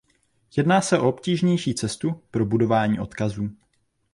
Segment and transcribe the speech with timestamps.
[0.57, 3.49] Jedná se o obtížnější cestu pro budování odkazů.